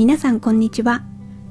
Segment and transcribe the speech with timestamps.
[0.00, 1.02] 皆さんこんにちは。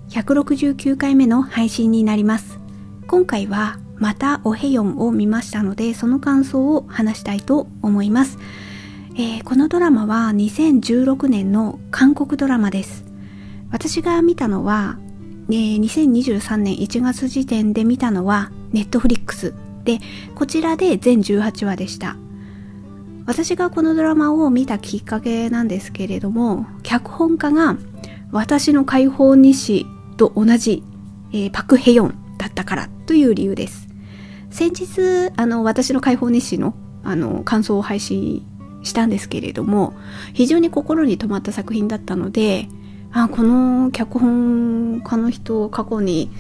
[0.10, 2.60] 169回目の配信になります。
[3.06, 8.40] 今回はまたおへよんを見ましたので、その感想を話したいと思います。
[9.14, 13.06] えーこのドラマは2016年の韓国ドラマです。
[13.70, 14.98] 私が見たのは、
[15.52, 20.00] えー2023年1月時点で見たのはネットフリックスで、
[20.34, 22.18] こちらで全18話でした。
[23.28, 27.78] 私がこのドラマを見たきっかけなんですけれども、脚本家が
[28.32, 29.86] 私の解放日誌
[30.18, 30.84] と同じ、
[31.32, 33.88] えーパク・ヘヨンだったからという理由です。
[34.52, 38.46] 先日、あの、私の解放日誌の、あの、感想を配信
[38.84, 39.94] したんですけれども、
[40.34, 42.68] 非常に心に留まった作品だったので、
[43.12, 46.32] あ、この脚本家の人、過去に、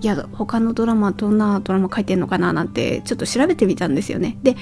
[0.00, 4.38] いや、他のドラマ、どんなドラマ書いてんのかななんて、ちょっと調べてみたんですよね。
[4.42, 4.56] で、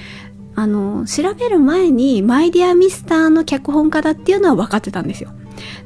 [0.55, 5.31] あの、調べる前に、マイディアミスターの脚本家だっていうのは分かってたんですよ。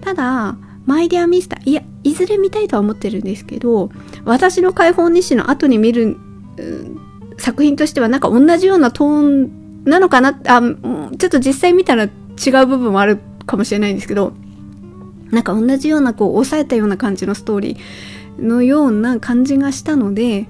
[0.02, 3.92] ただ、マイディアミスター、いや、いずれ見たいとは思ってるんですけど、
[4.26, 6.18] 私の解放日誌の後に見る、
[6.58, 6.98] うん
[7.40, 12.10] 作品としてはなんか同じようなトーンなのかなあ、ちょっと実際見たら違
[12.64, 14.34] う部分もあるかもしれないんですけど、
[15.30, 20.48] なんか同じようなこう抑えたような感じのストーリーのような感じがしたので、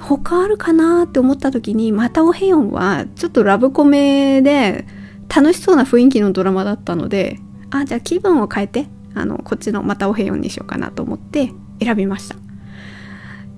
[0.00, 4.86] 他あるかなって思った時に、またおへよんはちょっとラブコメで
[5.28, 12.36] 楽しそうな雰囲気のドラマだったので、あ、じゃあ気分を変えて、あの、こっちのまたおへよんにしようかなと思って選びました。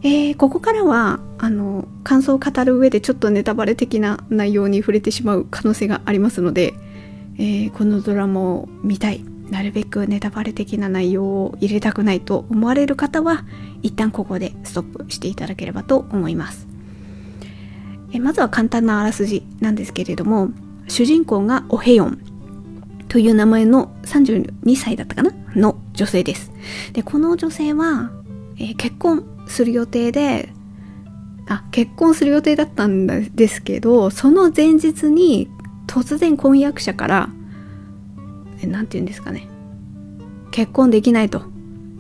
[0.03, 6.75] えーここからは、あの、感想を語る上でちょっとネタバレ的な内容に触れてしまう可能性がありますので、
[7.39, 13.45] えーこのドラマを見たい、なるべくネタバレ的な内容を入れたくないと思われる方は、
[13.83, 16.67] 一旦ここでストップしていただければと思います。
[18.13, 20.51] えまずは簡単なあらすじなんですけれども、
[20.87, 22.19] 主人公がオヘヨン
[23.15, 25.31] という名前の32歳だったかな？
[25.55, 26.51] の女性です。
[26.95, 28.11] で、この女性は、
[28.57, 30.49] えー結婚する予定で、
[31.47, 35.49] あ、結婚する予定だったんですけど、その前日に
[35.87, 37.29] 突然婚約者から、
[38.61, 39.47] えなんて言うんですかね？
[40.51, 41.43] 結婚できないと。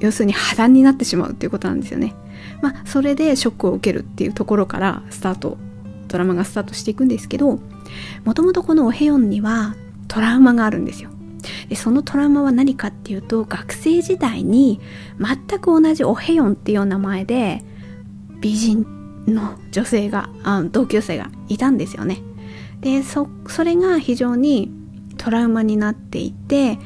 [0.00, 2.12] 要するに破談になってしまうっていうことなんですよね。
[2.60, 5.58] まあ、それでショックを受けるっていうところからスタート、
[6.08, 7.60] ドラマがスタートしていくんですけど、
[8.24, 9.76] もともとこのオヘヨンには
[10.08, 11.10] トラウマがあるんですよ。
[11.68, 14.80] でそのトラウマは何かっていうと学生時代に
[15.18, 17.62] 全く同じオヘヨンっていう名前で
[18.40, 18.86] 美人
[19.26, 22.22] の女性があ同級生がいたんですよね。
[22.80, 24.72] でそそれが非常に
[25.16, 26.78] トラウマになっていて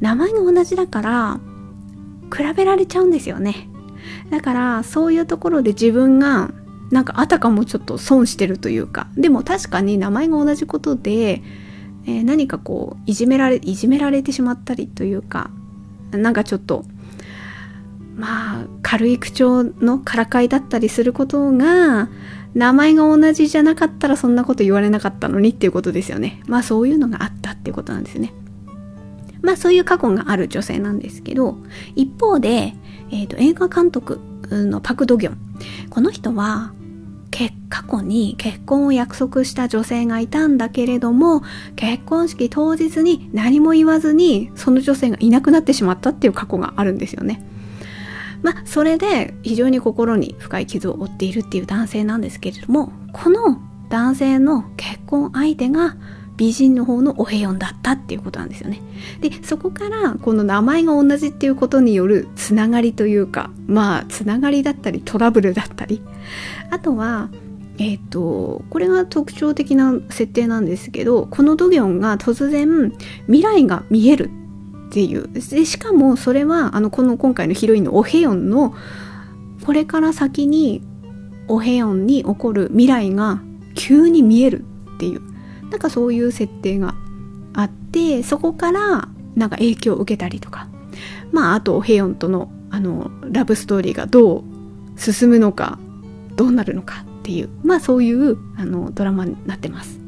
[0.00, 1.40] 名前が同じだから
[2.36, 3.68] 比べられちゃうんですよね。
[4.30, 6.50] だからそういうところで自分が
[6.90, 9.08] なんかあたかもちょっと損してるというか。
[9.16, 11.42] でも確かに名前が同じことで
[12.06, 15.50] えー何かこういじめられいじめられてしまったりというか
[16.12, 16.84] なんかちょっと
[18.16, 22.08] まあ軽い口調のからかいだったりすることが
[22.54, 26.40] 名前が同じじゃなかったらそんなこと言われなかったのにっていうことですよね。
[26.46, 28.32] まあそういうのがあったっていうことなんですね。
[29.42, 31.58] まあそういう過去がある女性なんですけど
[31.96, 32.74] 一方で、
[33.10, 35.38] えーと映画監督のパク・ドギョン。
[35.90, 36.72] この人は
[37.68, 41.42] 過去に結婚を約束した女性がいたんだけれども
[41.74, 47.44] 結婚式当日に何も言わずにその女性がいなくなってしまったっていう過去があるんですよね。
[48.42, 53.58] まあそれで非常に心に深い傷を負っているっていう男性なんですけれどもこの
[53.88, 55.96] 男性の結婚相手が
[56.36, 58.80] 美人の方のオヘヨンだったっていうことなんですよね。
[59.20, 66.02] でそこからこの名前が同じっていうことによるつながりというかまあつながりだったりトラブルだったり。
[66.70, 67.28] あとは
[67.78, 72.92] えっ、とこれが特徴的な設定なんですけどこのドギョンが突然
[73.26, 74.30] 未来が見える
[74.88, 75.28] っていう。
[75.32, 78.74] でしかもそれはあのこの今回のヒロインのオヘヨンの
[79.64, 80.82] これから先に
[81.48, 83.40] オヘヨンに起こる未来が
[83.74, 84.64] 急に見える
[84.94, 85.33] っていう。
[85.74, 86.94] なんかそういう設定が
[87.52, 90.68] あってそこからなんか影響を受けたりとか。
[91.32, 94.42] まああとヘヨンとのあのラブストーリーがどう
[94.96, 95.80] 進むのか
[96.36, 97.48] どうなるのかっていう。
[97.64, 99.98] まあそういうあのドラマになってます。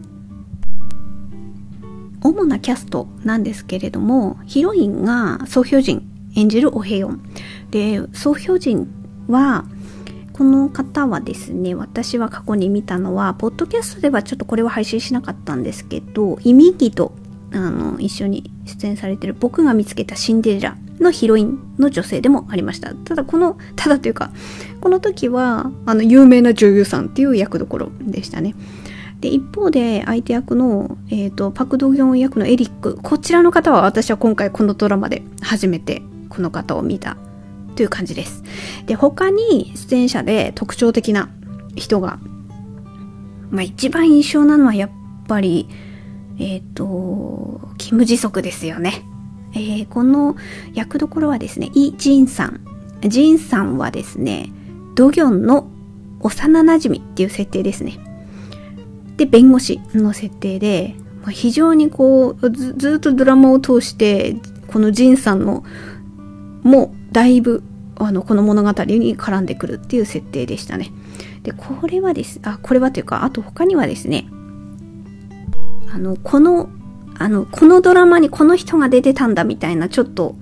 [2.23, 7.21] 主なキャストなんですけれどもヒロインがソ・ヒョジン演じるオヘヨン。
[7.73, 8.89] でソ・ヒョジン
[9.27, 9.65] は
[10.37, 17.13] この方はですね私は過去に見たのはポッドキャストではちょっとこれは配信しなかったんですけどイミギと
[17.53, 22.95] あの一緒に出演されてる僕が見つけたシンデレラのヒロインの女性でもありました。
[22.95, 24.31] ただこのただというか
[24.81, 28.55] この時はあの有名な女優さんっていう役どころでしたね。
[29.21, 37.17] で一方で相手役の、えー、とパク・ドギョン役のエリックこちらの方は私は今回このドラマで初めてこの方を見た
[37.77, 38.43] という感じです。
[38.87, 41.29] で、他に出演者で特徴的な
[41.77, 42.19] 人が、
[43.51, 44.91] まあ一番印象なのはやっ
[45.29, 45.69] ぱり、
[46.39, 49.05] えっ、ー、と、キム・ジソクですよね。
[49.55, 50.37] えー、この
[50.75, 52.61] 役どころはですね、イ・ジンさん。
[53.03, 54.51] ジンさんはですね、
[54.95, 55.69] ドギョンの
[56.21, 57.99] 幼馴染っていう設定ですね。
[59.17, 60.95] で、弁護士の設定で、
[61.25, 64.37] ま、非常にこうず、ずっとドラマを通して、
[64.67, 65.65] このジンさんの、
[66.63, 67.63] もうだいぶ、
[67.95, 70.93] あの、この物語に絡んでくるっていう設定でしたね。
[71.45, 74.27] で、これはです、あ、これはというか、あと他にはですね、
[75.95, 76.69] あの、この、
[77.19, 80.37] あの、このドラマにこの人が出てたんだみたいな、ちょっと、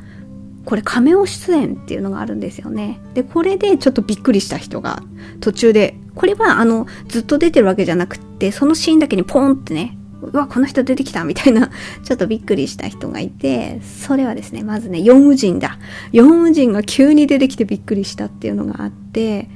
[0.65, 2.99] これカメオ出演っていうのがあるんですよね。
[3.15, 5.01] で、これでちょっとびっくりした人が
[5.39, 9.97] 途中で、これはあの、ずっと出てるわけじゃなくて、そのシーンだけにポンってね、
[10.33, 11.71] うわ、この人出てきたみたいな、
[12.05, 15.79] ちょっとびっくりした人がいて、それはですね、まずね、ヨンウジンだ。
[16.13, 19.49] ヨンウジンが急に出てきてびっくりしたっていうのがあって、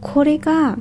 [0.00, 0.78] これが、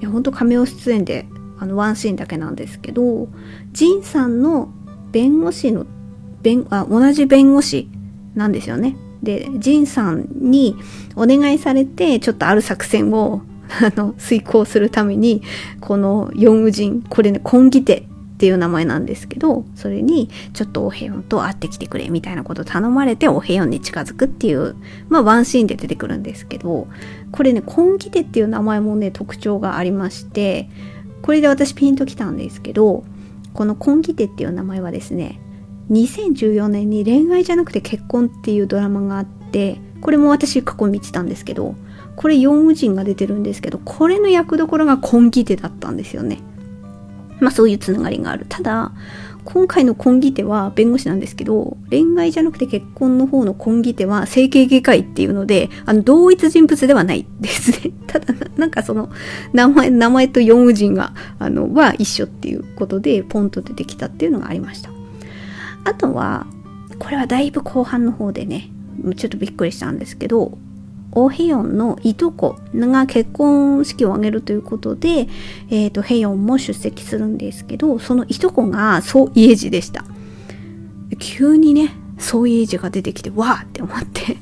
[0.00, 1.26] いや、ほんとカメオ出演で
[1.58, 3.28] あのワンシーンだけなんですけど
[3.72, 4.68] ジンさんの
[5.10, 5.86] 弁護士の
[6.42, 7.88] 弁あ同じ弁護士
[8.34, 8.96] なんですよね。
[9.22, 10.76] でジンさんに
[11.16, 13.40] お願いされてちょっとある作戦を
[13.82, 15.42] あの遂行するために
[15.80, 24.76] このヨンウジンこれねコンギテっていう名前なんですけどそれにちょっとオヘヨンと会ってきてくれみたいなことを頼まれてオヘヨンに近づくっていう
[25.08, 26.86] まあワンシーンで出てくるんですけど
[27.32, 30.68] これねコンギテっていう名前もね特徴がありまして
[31.26, 33.04] これで私ピンときたんですけど、
[33.52, 35.40] このコンギテっていう名前はですね、
[35.90, 41.74] 2014年に恋愛じゃなくて結婚っていうドラマがあって、これも私過去見てたんですけど、
[42.14, 46.38] これヨンウジンが出てるんですけど、これの役どころがコンギテだったんですよね。
[47.40, 48.46] まあそういうつながりがある。
[48.48, 48.92] ただ、
[49.46, 57.92] 今回の婚儀手は弁護士なんですけど、恋愛じゃなくて結婚の方の婚儀手は整形外科医っていうので、あの、同一人物ではないですね。
[58.08, 59.08] ただな、なんかその、
[59.52, 64.90] 名前、名前とヨンウジンが、あの、は一緒っていうことで、ポンと出てきたっていうのがありました。
[65.84, 66.46] あとは、
[66.98, 68.70] これはだいぶ後半の方でね、
[69.16, 70.58] ちょっとびっくりしたんですけど、
[71.16, 75.28] オヘヨンのいとこが結婚式を挙げるということで、
[75.70, 80.04] えっ、ー、と、ヘヨンも出席するんですけど、そのいとこがソ・イエジでした。
[81.18, 84.36] 急にね、ソ・イエジが出てきて、わーって思って、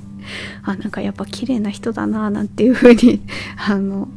[0.64, 3.20] あ、なんかやっぱ綺麗な人だななんていうふうに、
[3.56, 4.08] あの、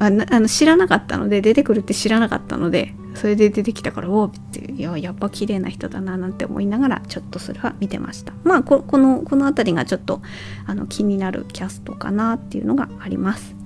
[0.00, 8.32] あの知らなかったので、出てくるって知らなかったので、それで出てきたからおおっていややっぱ綺麗な人だななんて思いながらちょっとそれは見てました。
[8.44, 10.22] まあこのこの辺りがちょっと
[10.66, 13.56] あの気になるキャストかなっていうのがあります。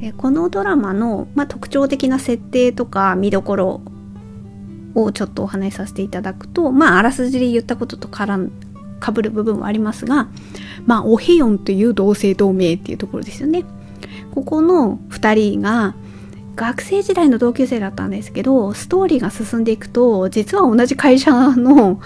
[0.00, 3.80] えこのドラマの、まあ、特徴的な設定とか見どころ
[4.94, 8.52] をちょっとお話しさせていただくとまああらすじで言ったことと絡ん
[8.98, 10.28] かぶる部分はありますが
[10.86, 13.64] まあオヘヨンという同姓同名っていうところですよね。
[14.34, 15.94] ここの2人が
[16.56, 22.00] 学生時代の同級生だったんですけどストーリーが進んでいくと実は同じ会社の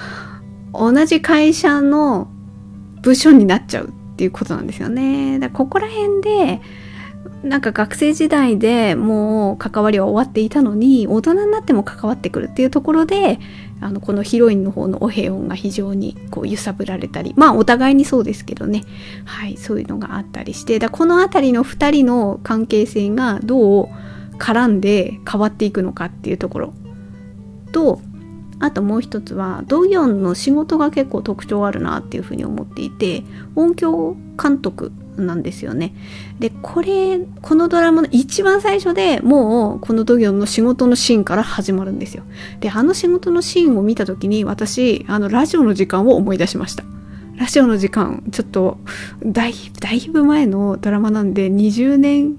[0.73, 2.29] 同じ会社の
[3.03, 5.39] 部署になっちゃうっていうことなんですよね。
[5.39, 6.61] だここら辺で
[7.43, 13.39] なんか学生時代でもう関わりは終わっていたのに大人になっても関わってくるっていうところで
[13.81, 18.85] あのこのヒロインの方のオヘヨンが非常にこう揺さぶられたりまあお互いにそうですけどね。
[19.25, 23.89] はいそういうのがあったりしてだこの辺りの2人の関係性がどう
[24.39, 26.75] 絡んで変わっていくのかっていうところ
[27.73, 28.01] と
[28.61, 33.23] あともう一つはドギョンの仕事が結構特徴あるなっていうふうに思っていて
[33.55, 34.93] 音響監督
[35.27, 35.95] なんですよね。
[36.39, 42.23] で、これ、このドラマの一番最初でもうこのドギョンの仕事のシーンから始まるんですよ。
[42.61, 46.85] で、あの仕事のシーンを見た時に私、あのラジオの時間を思い出しました。
[47.37, 48.79] ラジオの時間、ちょっと
[49.25, 52.37] だいだいぶ前のドラマなんで20年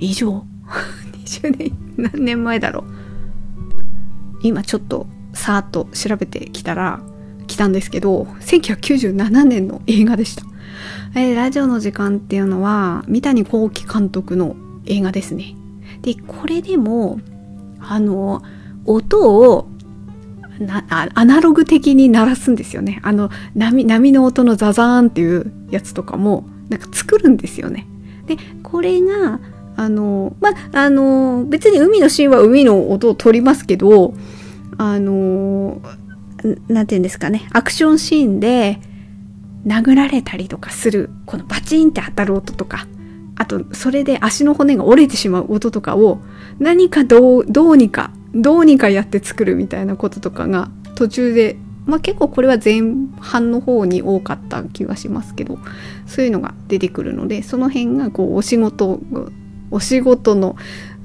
[0.00, 0.44] 以上？
[1.26, 1.72] 20年？
[1.96, 2.84] 何年前だろう？
[4.42, 7.00] 今ちょっとさーっと調べてきたら
[7.46, 10.44] 来たんですけど1997年の映画でした、
[11.14, 15.54] えー、ラジオの時間っていうのは三谷幸喜監督の映画ですね。
[16.02, 17.20] でこれでも
[17.80, 18.42] あの
[18.84, 19.68] 音を
[20.88, 23.00] アナログ的に鳴らすんですよね。
[23.02, 27.86] あの波波の音のザザーンっていうやつとかもなんか作るんですよね。
[28.26, 29.40] でこれが
[29.76, 34.14] あの、まあ、の、別に海のシーンは海の音を取りますけど、
[34.78, 35.80] あの、
[36.68, 38.80] なんて言うんですかね、アクションシーンで
[39.66, 42.86] 殴られたりとかする、このバチンって当たる音とか、
[43.36, 46.20] あと、それで足の骨が折れてしまう音とかを、
[46.58, 51.56] 何かどう、どうにか、どうにかやって作るみたいなこととかが途中で
[51.86, 52.82] まあ結構これは前
[53.20, 55.58] 半の方に多かった気がしますけど
[56.06, 59.00] そういうのが出てくるのでその辺がこうお仕事
[59.70, 60.56] お仕事の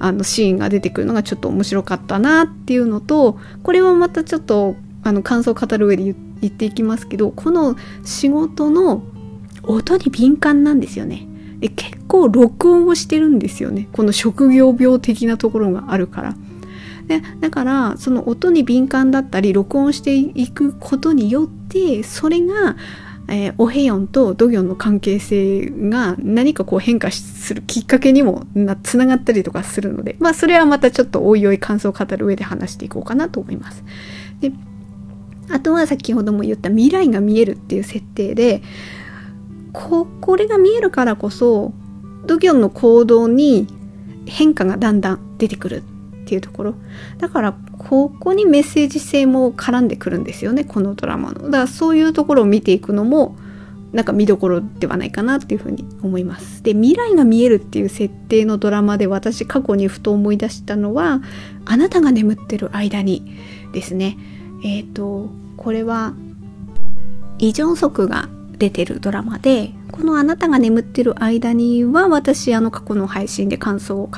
[0.01, 9.03] あのシーンが出てくるのがちょっと面白かったなっていうのとこれはまたちょっとあの感想を語る上で言って言っていきますけどこの仕事の
[9.63, 11.27] 音に敏感なんですよね。
[11.59, 16.35] で結構録音をしてるんですよねこの職業病的なところがあるから。
[17.07, 22.77] でだからその音に敏感だったり録音していくことによってそれが、
[23.27, 33.83] えー、オヘヨンとドギョンの関係性が何かこう変化するきっかけにもなつながったりとかするのでまあそれはまたちょっとおいおい感想を語る上で話していこうかなと思います。
[34.39, 34.53] で
[35.51, 38.61] あとは先ほども言った未来が見えるっていう設定で
[39.73, 41.73] ここれが見えるからこそ
[42.25, 43.67] ドギョンの行動に
[44.25, 45.81] 変化がだんだん出てくるっ
[46.25, 46.75] ていうところ。
[47.17, 51.43] だからここにメッセージ性も絡んでくるんですよねこのドラマの。
[51.45, 53.35] だからそういうところを見ていくのも
[53.91, 56.61] なんか見どころではないかなっていうふうに思います。
[56.61, 61.21] で未来が見えるっていう設定のドラマで私過去にふと思い出したのは
[61.65, 63.37] あなたが眠ってる間に
[63.73, 64.17] ですね。
[64.63, 66.13] えっ、ー、とこれは
[67.37, 74.17] イ・ジョンソクが出てるドラマでこのあなたが眠ってる間には私あの過去の配信で感想を語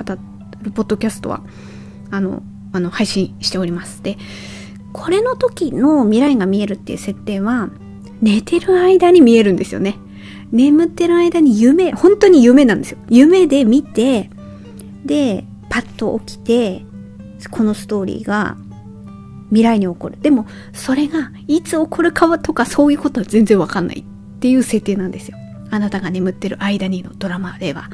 [0.64, 1.42] るポッドキャストは
[2.12, 2.44] あの、
[2.74, 4.04] あの、配信しております。
[4.04, 4.18] で、
[4.94, 7.70] これの時の未来が見えるっていう設定は、
[8.22, 9.98] 寝てる間に見えるんですよね。
[10.52, 12.98] 眠ってる間に夢、本当に夢なんですよ。
[13.10, 14.30] 夢で見て、
[15.06, 16.86] で、パッと起きて、
[17.50, 18.58] このストーリーが
[19.52, 20.18] 未来に起こる。
[20.22, 25.38] でも、それがいつ起こるかはとかそういうことは全然わかんないっていう設定なんですよ。
[25.70, 27.90] あなたが眠ってる間にのドラマでは。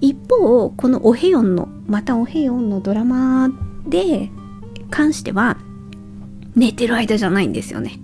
[0.00, 3.50] 一方このオヘヨンのまたオヘヨンのドラマ
[3.86, 4.30] で
[4.90, 5.58] 関しては
[6.54, 7.98] 寝てる間じゃないんですよね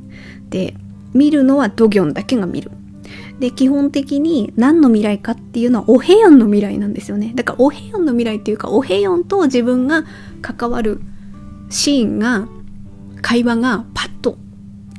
[0.49, 0.75] で
[1.13, 2.71] 見るのはドギョンだけが見る
[3.39, 10.05] で基本的に何の未来かっていうのはオヘヨンの未来なんですよねだからオヘヨンの未来っていうかオヘヨンと自分が
[10.41, 11.01] 関わる
[11.75, 12.47] シーンが
[13.21, 14.39] 会話がパッと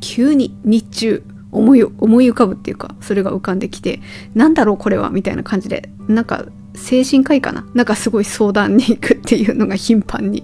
[0.01, 4.01] 急に日中思い思い浮かぶっていうかそれが浮かんできて
[4.34, 7.65] なんだろうこれはみたいな感じでなんか精神科医かな？
[7.74, 10.44] なんかすごい相談に行くっていうのが頻繁に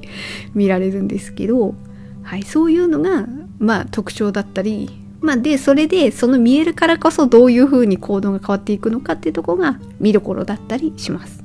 [0.53, 1.75] 見られるんですけど、
[2.23, 3.27] はい、そういうのが、
[3.59, 11.43] まあ、特徴だったり、まあ、でそれでその見えるからこそどういうふうに行動が変わっていくのかっていうとこが見どころだったりします。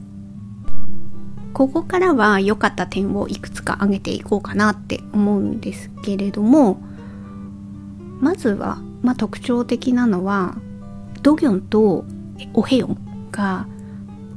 [1.56, 6.78] ここからは良かった点をいくつか挙げていこうかなって思うんですけれども
[8.20, 10.58] まずは、まあ、特徴的なのは
[11.22, 12.04] ドギョンと
[12.52, 13.66] オヘヨンが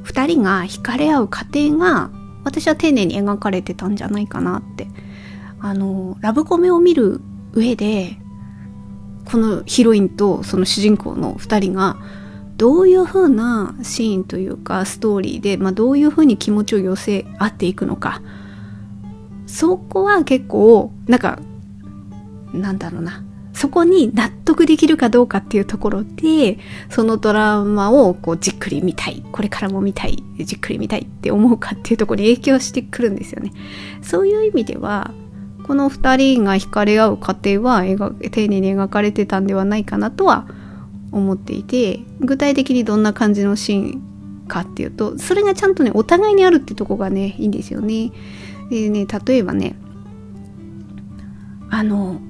[0.04, 2.10] 2人が惹かれ合う過程が
[2.46, 4.88] 私は丁寧に描かれてたんじゃないかなって。
[5.62, 7.20] あのラブコメを見る
[7.52, 8.18] 上で
[9.26, 11.98] このヒロインとその主人公の2人が
[12.60, 18.22] どういう風なシーンというかストーリーで、まあ、どういう風に気持ちを寄せ合っていくのか。
[19.48, 21.40] そこは結構なんか
[22.54, 23.24] なんだろうな。
[23.54, 33.52] そこに納得できるかどうかっていうところで、そのドラマをこうじっくり見たい、これからも見たい、じっくり見たいって思うかっていうところに影響してくるんですよね。
[34.02, 35.12] そういう意味では、
[35.64, 37.84] この2人が惹かれ合う過程は
[38.32, 40.48] 丁寧に描かれてたんではないかなとは
[41.12, 44.02] 思っていて、具体的にどんな感じのシーン
[44.48, 48.12] かっていうと、それがちゃんとね、お互いにあるってとこがね、いいんですよね。
[48.70, 49.76] でね、例えばね、
[51.70, 52.22] あの、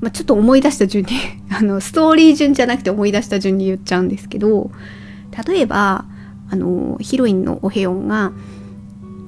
[0.00, 1.10] まあ、ちょっと思い出した順に
[1.50, 4.70] あのストーリー順じゃなくて思い出した順に言っちゃうんですけど
[5.46, 6.06] 例えば
[6.48, 8.32] あのヒロインのオヘヨンが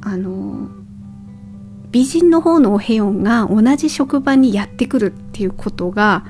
[0.00, 0.68] あの
[1.90, 6.24] 美人の方のオヘヨンが同じ職場にやってくるっていうことが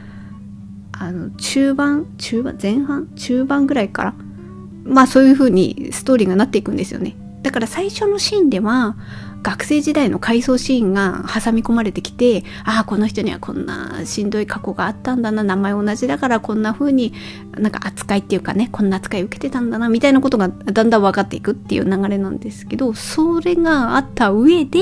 [0.92, 4.14] あの中盤中盤前半中盤ぐらいから
[4.84, 7.16] まあそういう風にストーリーがなっていくんですよね。
[7.42, 8.96] だから最初のシーンでは
[9.42, 17.12] 学生時代の回想シーンが挟み込まれてきてああこの人にはこんなしんどい過去があったんだな名前同じだからこんな風に
[17.58, 24.80] なんか扱いっていうかねこんな扱い受けてたんだなみたいなことがだんだん分かっていくっていう流れなんですけどそれがあった上で、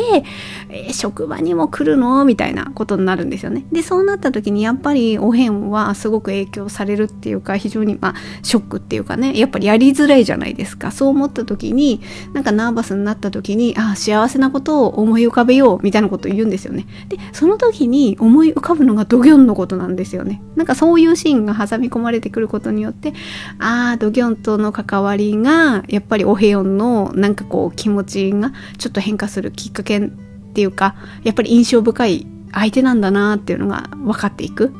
[0.69, 2.25] えー、職場にも来るの？
[2.25, 3.65] みたいなことになるんですよね。
[3.73, 12.01] でそうなった時にやっぱりお遍はすごく影響されるっていうか非常にまあショックっていうかねやっぱりやりづらいじゃないですかそう思った時に
[12.33, 16.87] なんかナーバスになった時にああ幸せなことを思い浮かべようみたいなことを言うんですよね。
[17.09, 20.43] で、その時に思い浮かぶのがドギョンのことなんですよね。
[20.57, 23.13] なんかそういうシーンが挟み込まれてくることによって、
[23.59, 30.11] ああ、ドギョンとの関わりが、やっぱりオヘヨンのなんかこう気持ちがちょっと変化するきっかけっ
[30.55, 34.73] ていうか、やっぱり印象深い相手なんだなっていうのが分かっていく。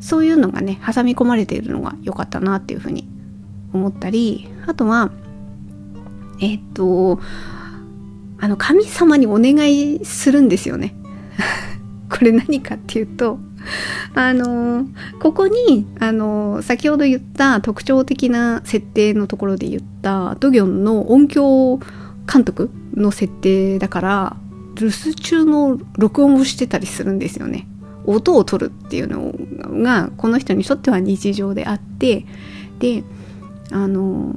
[0.00, 3.08] そういうのがね挟み込まれているのが良かったなっていうふうに
[3.72, 5.10] 思ったりあとは
[6.40, 7.18] えっ、と
[8.38, 10.94] あの神様にお願いするんですよね
[12.10, 13.38] これ何かっていうと
[14.14, 14.86] あの
[15.20, 21.80] ここにあの先ほど言った特徴的な設定のところで言ったドギョンの音響
[22.32, 24.36] 監督の設定だから
[24.76, 27.66] 留守中の録音をしてたりするんですよね。
[28.04, 29.34] 音を取るっていうの
[29.82, 32.24] がこの人にとっては日常であって
[32.78, 33.02] で
[33.72, 34.36] あの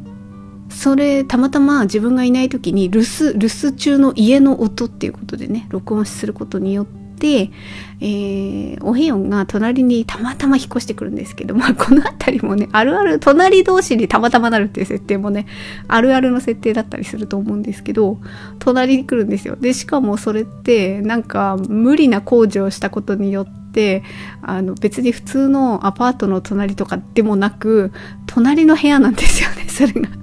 [0.70, 7.52] それたまたま自分がいない時に留守留守中の家の音っていうことでね録音することによって、
[8.00, 15.48] えー、おへよんが隣にたまたま引っ越してくるんですけど、まあ、この辺りもねあるある隣同士にたまたまなるっていう設定もね
[15.88, 18.20] あるあるの設定だったりすると思うんですけど
[18.60, 24.04] 隣に来るんですよでしかもそれってなんか無理な工事をしたことによって
[24.42, 27.92] あの別に普通のアパートの隣とかでもなく
[28.28, 30.19] 隣の部屋なんですよねそれが。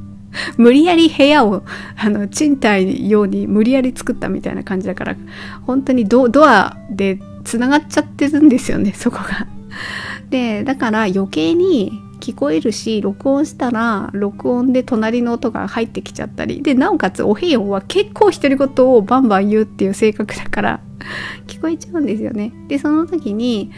[0.57, 1.63] 無理やり部屋を
[1.97, 5.17] あの賃貸ように無理やり作ったみたいな感じだから
[5.67, 9.47] 本当にドドアでつながっちゃってるんですよね そこが。
[10.31, 20.81] でだから余計に聞こえるし録音したら録音で隣の音が入ってきちゃったりでなおかつお部屋は結構独り言をバンバン言うっていう性格だから
[21.47, 22.53] 聞こえちゃうんですよね。
[22.69, 23.71] でその時に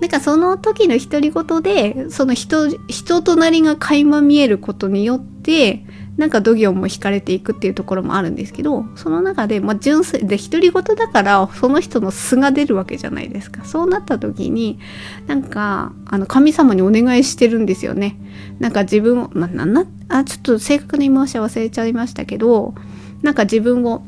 [0.00, 5.84] なんかその時の独り言でその人人となりが垣間見えることによって
[6.16, 13.64] なんか度胸も惹かれていくっていうところもあるんですけどその中で、まあ、純粋で独り言だからその人の素が出るわけじゃないですか。
[13.64, 14.78] そうなった時に
[15.26, 18.16] なんかあの神様にお願いしてるんですよね。
[18.58, 22.74] なんか自分を、まあ、なんなあちょっと正確に申し忘れちゃいましたけど
[23.22, 24.02] なんか自分を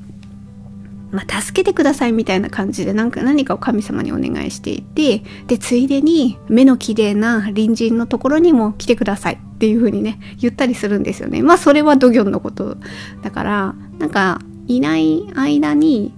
[1.13, 11.43] まあ、助けてくださいみたいな感じでなんか何かを神様にお願いしていてでついでに目の綺麗な隣人のところにも来てくださいっていう風にね言ったりするんですよね。
[11.43, 12.79] まあそれはドギョンのこと
[13.23, 16.15] だからなんかいない間に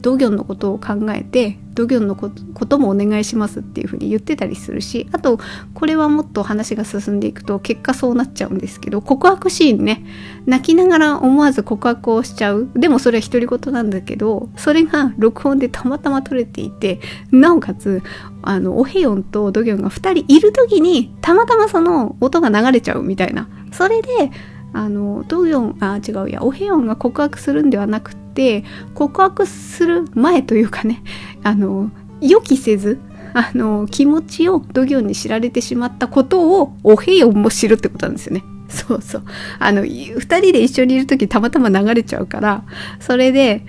[0.00, 5.38] ドギョンのことを考えてドギョンのこともお願いしますっていうふうに言ってたりするしあと
[5.74, 10.04] これはもっと話が進んでいくと結果そうなっちゃうんですけど告白シーンね。
[10.46, 12.68] 泣きながら思わず告白をしちゃう。
[12.74, 18.02] でもそれは独り言なんだけどそれが録音でたまたま撮れていてなおかつ
[18.42, 23.48] あのオヘヨンとドギョンが2人いる時にたまたまその音が流れちゃうみたいな。
[23.72, 24.30] それで
[24.76, 28.62] あのドギョンあ違うやオヘヨンが告白するんではなくて
[28.94, 31.02] 告白する前というかね
[31.42, 33.00] あの予期せず
[33.32, 38.44] あの気持ちをドギョンに知られてしまったことをオヘヨンも知るってことなんですよね。
[38.68, 39.22] そうそう。
[39.58, 42.64] あの、2人で一緒にいる時たまたま流れちゃうから、
[42.98, 43.66] それで、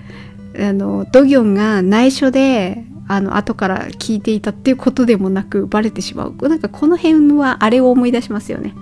[0.57, 6.49] あの、ドギョンが内緒で、あの、後から聞いていたっていうことでもなく、バレてしまう。
[6.49, 8.73] なんかこの辺はあれを思い出しますよね。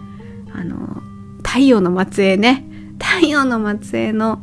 [0.54, 1.02] あの、
[1.56, 2.66] 太陽の末裔ね。
[3.02, 4.42] 太陽の末裔の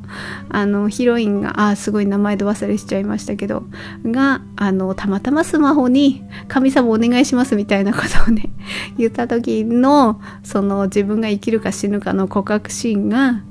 [0.49, 3.65] あのヒロインがあすごい名前で忘れしちゃいましたけど
[4.03, 8.51] があのたまたまスマホに「神様お願いします」みたいなことをね
[8.97, 13.43] 言った時のその自分が生きるか死ぬかの告白シーンが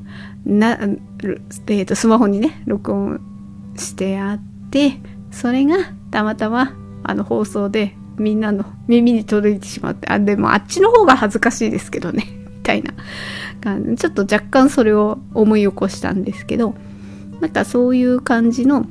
[0.44, 3.22] な、えー、とスマホにね録音
[3.76, 5.78] してあってそれが
[6.10, 12.26] たまたまあの放送でみんなの耳に届いてしまってあでもあっちの方が恥ずかしいですけどね
[12.62, 12.94] みたいな
[13.62, 16.76] ちょっと若干それを思い起こしたんですけど
[17.40, 18.86] なんかそういう感じの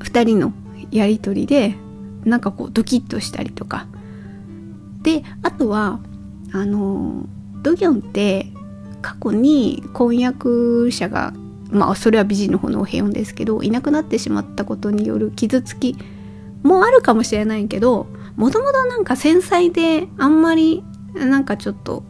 [0.00, 0.52] 2人の
[0.90, 1.74] やり取りで
[2.24, 3.86] なんかこうドキッとしたりとか。
[5.02, 6.00] であとは
[6.52, 7.26] あの
[7.62, 8.46] ドギョンって
[9.02, 11.34] 過去に婚約者が
[11.70, 15.96] まあそれは美人の方のお部屋ですけどいなくなってしまったことによる傷つき
[16.62, 20.82] もあるかもしれないけどもともとなんか繊細であんまり
[21.14, 22.02] なんかちょっと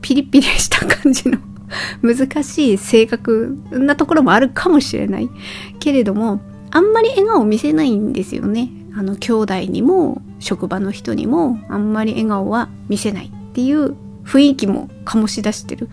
[0.00, 1.38] ピリピリした感じの
[2.02, 5.30] 難しい性格なところもあるかもしれない。
[5.78, 8.70] けれどもあんまり笑顔を見せないんですよね。
[8.94, 15.88] あの兄弟にも職場の人にもあんまり笑顔は見せないっていう雰囲気も醸し出してる。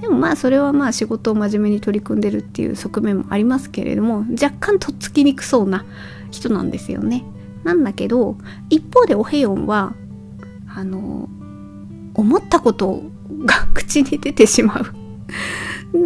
[0.00, 5.84] でもまあそれはまあ仕事を真面目に取り組んでるっていう側面もありますけれども若干とっつきにくそうな
[6.30, 7.24] 人なんですよね。
[7.64, 8.36] なんだけど
[8.70, 9.94] 一方でオヘヨンは
[10.74, 11.28] あの
[12.14, 13.10] 思ったことを
[13.44, 14.94] が口に出てしまう。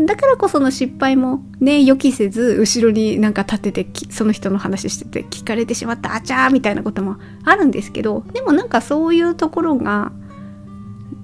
[0.07, 10.13] だからこその失敗もね、予期せず、後ろになんか立てて、その人の話してて、聞かれてしまった、あちゃーみたいなこともあるんですけど、でもなんかそういうところが、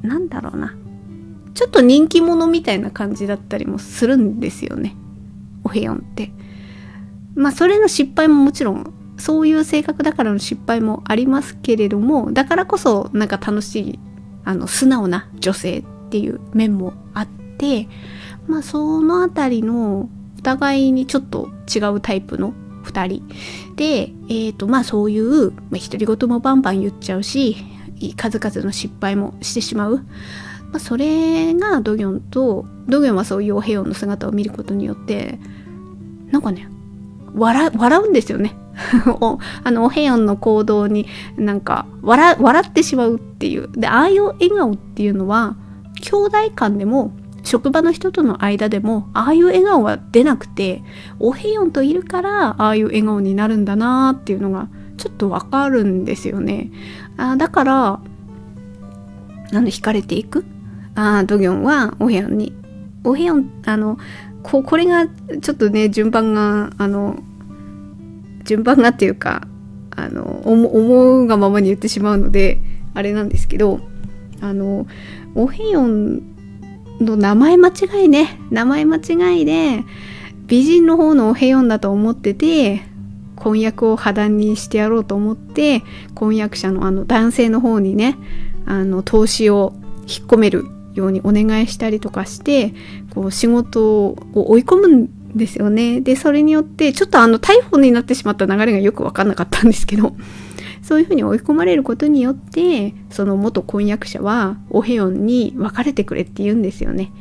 [0.03, 0.75] なんだろうな。
[1.55, 4.95] ちょっと人気者みたいな感じだったりもするんですよね。
[5.65, 6.33] オヘヨンって。
[7.35, 13.99] まあ、それの失敗ももちろんそういう性格だからの失敗もありますけれどもだからこそなんか楽しい
[14.51, 17.89] あの素直な女性っていう面もあって
[18.49, 20.09] まあそのあたりの
[20.39, 23.29] お互いにちょっと違うタイプの2人
[23.77, 23.85] で
[24.29, 27.57] えっ、ー、とまあそういう独り言もバンバン言っちゃうし
[28.17, 30.05] 数々の失敗もしてしまう、ま
[30.77, 35.39] あ、それがドギョンとドギョンはそういうおヘヨンの姿を見ることによって
[36.33, 36.67] なんかね
[37.35, 38.57] 笑うんですよね。
[39.21, 43.69] おあのおヘヨンの行動になんか笑笑ってしまうっていう。
[43.73, 45.57] でああいう笑顔っていうのは
[46.01, 47.13] 兄弟間でも
[47.43, 50.83] 職場の人との間でもああいう笑顔は出なくて
[51.19, 56.71] おへよんといるからああいう笑顔になるんだなっていうのがちょっとわかるんですよね。
[57.17, 58.01] あだからあ
[59.53, 60.45] の惹かれていく。
[60.95, 62.55] あドギョンはお部屋に。
[63.05, 63.99] お部屋あの
[64.43, 67.23] ここれがちょっとね順番があの
[68.45, 69.47] 順番がっていうか
[69.91, 72.61] あの思うがままに言ってしまうので
[72.95, 73.81] あれなんですけど
[74.41, 74.87] あの
[75.35, 76.23] おへよん
[77.01, 78.39] の名前間違いね。
[78.51, 79.85] 名前間違いで
[80.47, 82.83] 美人の方のおへよんだと思ってて
[83.37, 85.83] 婚約を破談にしてやろうと思って
[86.15, 88.17] 婚約者のあの男性の方にね
[88.67, 92.75] あの投資を引っ込めるようにお願いしたりとかして
[93.15, 96.01] こう仕事を追い込むんですよね。
[96.01, 100.15] でそれによってちょっとあの逮捕になってしまった流れがよく分かんなかったんですけど
[100.83, 107.13] そういうふうに追い込まれることによってその元婚約者はオヘヨンに別れてくれって言うんですよね。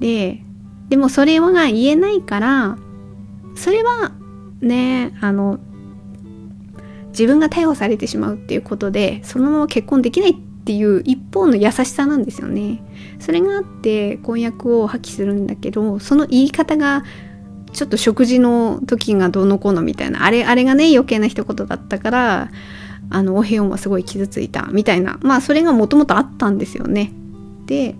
[0.00, 0.42] で
[0.88, 2.78] でもそれは言えないから
[3.54, 4.12] それは
[4.60, 5.58] ねあの
[7.08, 12.82] 自分が逮捕されてしまうっていうことでそのまま結婚できないっていう一方の優しさなんですよね。
[13.18, 17.04] それがあって婚約を破棄するんだけどその言い方が
[17.76, 22.50] ちょっと食事の時がどうのこうのみたいなあれあれがね余計な一言だったから
[23.10, 25.18] あのお部屋はすごい傷ついたみたいな。
[25.20, 27.12] まあそれがもともとあったんですよね。
[27.66, 27.94] で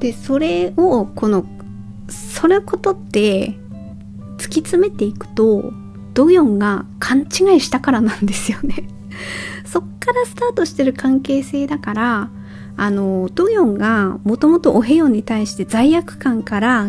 [0.00, 1.46] でそれをこの
[2.08, 3.54] それことって
[4.38, 5.72] 突き詰めていくと
[6.12, 8.88] ドヨンが勘違いしたからなんですよね。
[9.64, 12.30] そっからスタートしてる関係性だから
[12.76, 16.88] あのドヨンがもともとおへヨンに対して罪悪感から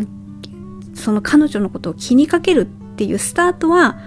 [0.98, 3.98] その彼女のことを気にかけるっていうスタートは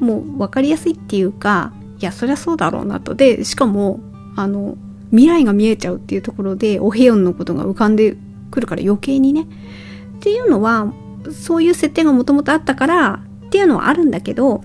[0.00, 3.14] もう分かりやすいっていうかいやそりゃそうだろうなと。
[3.14, 4.00] でしかも
[4.36, 4.76] あの
[5.10, 8.16] 未来が見えちゃうっていうところでおへヨンのことが浮かんで
[8.50, 9.42] くるから余計にね。
[9.42, 10.92] っていうのは
[11.32, 14.62] そういう設定がもともとあったからっていうのはあるんだけど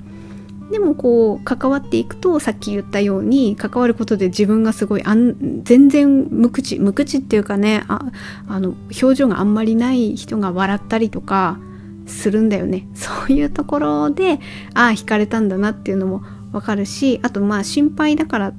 [0.73, 8.11] でもこう関わっていくとさっき言ったように関わることで自分がすごいあん全然無口無口っていうかねあ
[8.47, 11.59] あの表情があんまりない人が笑ったりとか
[12.07, 12.87] するんだよね。
[12.95, 14.39] そういうところで
[14.73, 18.53] ああ惹かれたんだなっていうのもわかるしあとまあ心配だからっ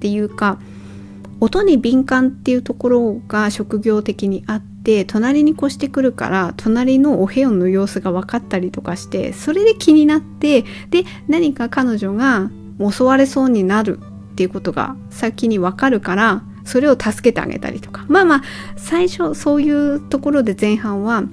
[0.00, 0.58] ていうか
[1.38, 18.04] 音に敏感っていうところが職業的にあって隣に越してくるから隣のお部屋の様子が分かったりとかしてそれで気になってで何か彼女が襲われそうになるっていうことが先に分かるからそれを助けてあげたりとか。
[18.08, 18.42] まあまあ
[18.76, 21.24] 最初そういうところで前半は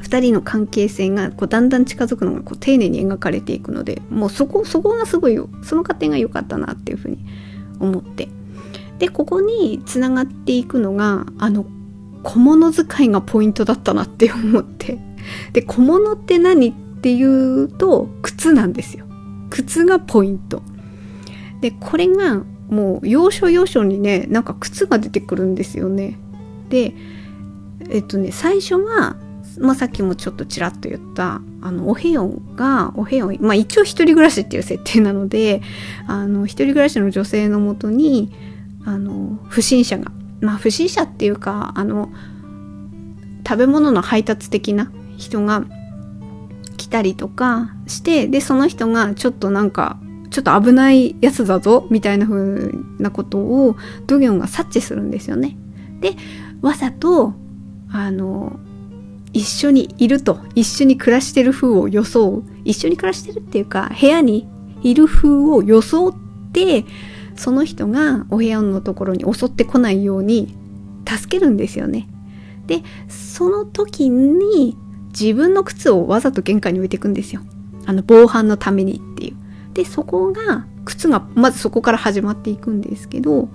[0.00, 7.18] 2人の関係性がこうだんだん近づくのがこう丁寧に描かれていくのでもうそこそこがすごいその過程が良かったなっていうふうに
[7.80, 8.28] 思って。
[8.98, 11.66] でここにつながっていくのがあの
[12.26, 14.98] 小物使いがポイントだったなって思って。
[15.52, 19.06] で小物って何っていうと靴なんですよ。
[19.48, 20.62] 靴がポイント。
[21.60, 26.18] でこれがもう要所要所にねなんか靴が出てくるんですよね。
[26.68, 26.94] で
[27.90, 29.16] えっとね最初は、
[29.60, 35.62] まあ、さっきもちょっとちらっと言ったあのお部屋がお部屋まあ一応一人暮らしっていう設定なので
[36.08, 38.32] あの一人暮らしの女性のもとに
[38.84, 40.10] あの不審者が
[40.40, 42.10] まあ不審者っていうかあの
[43.46, 45.64] 食べ物の配達的な人が
[46.76, 49.98] 来たりとかしてでその人がちょっとなんか
[50.30, 55.56] ちょっと危ないやつだぞみたいな風なことをドギョンが察知するんですよね。
[56.00, 56.16] で
[56.60, 57.34] わざと
[57.90, 58.58] あの
[59.32, 64.48] 一緒にいると一緒に暮らしてる風を装う一緒に暮らしてるっていうか部屋に
[64.82, 66.14] いる風を装っ
[66.52, 66.84] て
[67.36, 70.56] その人がお部屋のところに襲ってこないように
[71.06, 72.08] 助けるんですよね。
[72.66, 74.76] でその時に
[75.18, 77.42] 自分の靴をわざと玄関に置いていくんですよ。
[77.86, 79.36] あの防犯のためにっていう。
[79.74, 83.50] でそこが靴がまずそこから始まっていくんですけど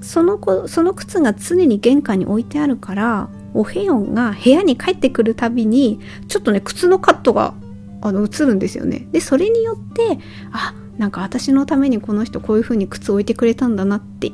[0.00, 7.54] その子その靴が常に玄関に置いてあるからオヘヨンが部屋に帰ってくるたびにちょっとね靴のカットが
[8.00, 9.06] あの映るんですよね。
[9.12, 10.18] でそれによって
[10.52, 14.32] あなんか私のためにこの人こういう風に靴置いてくれたんだなって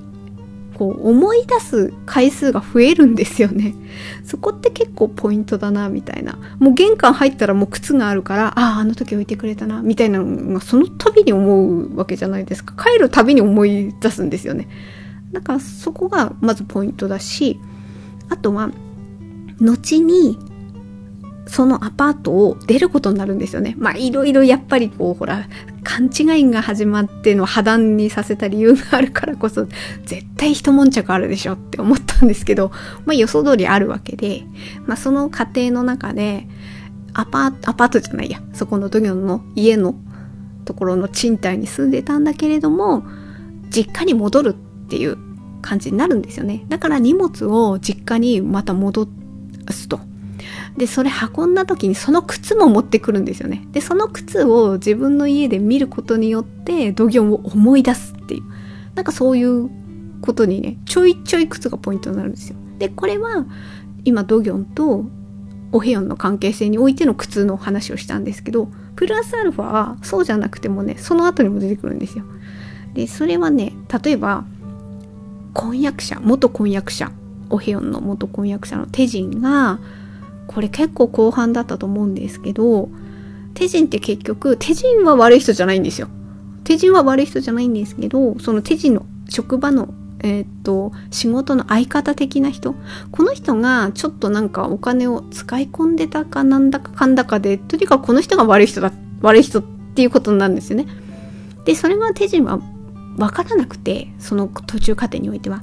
[0.75, 3.77] こう思い出す回数が増えるんですよね。
[4.27, 6.37] そこって結構ポイントだなみたいな。
[6.59, 12.75] もう玄関入ったらもう靴があるからあああの時置いてくれたなみたいなのがその度に思うわけじゃないですか。
[12.75, 14.67] 帰るたびに思い出すんですよね。
[15.31, 17.61] だからそこがまずポイントだし
[18.29, 18.73] あとは
[19.61, 20.37] 後に
[21.49, 23.77] そのアパートを出ることになるんですよね。
[23.79, 25.49] まあいろいろやっぱりこうほら
[25.85, 29.67] 勘違いが始まっての破談にさせた理由があるからこそ
[30.05, 32.73] 絶対一悶着あるでしょって思ったんですけど、
[33.05, 34.45] まあ予想通りあるわけで、
[34.87, 36.49] まあその過程の中で
[37.15, 39.95] アパート、アパートじゃないや、そこの土業の家の
[40.65, 43.05] ところの賃貸に住んでたんだけれども、
[43.71, 45.17] 実家に戻るっていう
[45.63, 46.65] 感じになるんですよね。
[46.69, 49.09] だから荷物を実家にまた戻
[49.71, 50.01] すと。
[50.77, 53.67] で、それ運んだ時にその靴も持ってくるんですよね。
[53.73, 58.43] で、その靴を自分の家で見ることによって土業を思い出すっていう。
[58.95, 59.71] なんかそういう
[60.21, 62.57] ことにね、ちょいちょい靴がポイントになるんですよ。
[62.79, 63.47] で、これは
[64.05, 65.05] 今ドギョンと
[65.73, 72.25] オヘヨンの関係性においての靴の話をしたんですけど、プラスアルファはそうじゃなくてもね、その後にも出てくるんですよ。
[72.95, 74.45] で、それはね、例えば、
[75.53, 77.11] 婚約者、元婚約者、
[77.51, 79.79] オヘヨンの元婚約者のテジンが、
[80.57, 82.89] これ結構後半だったと思うんですけど、
[83.53, 86.09] テジンって結局、テジンは悪い人じゃないんですよ。
[86.65, 92.75] テジンは悪い人じゃないんですけど、そのテジンの職場の、えー、っと、仕事の相方的な人。
[93.13, 100.87] この人がちょっとなんかお金を使い込んでたかなんだかかんだかで、とにかくこの人が悪い人だ、悪い人っていうことなんですよね。
[101.67, 102.61] で、それがテジンは
[103.19, 105.63] 分からなくて、その途中過程においては。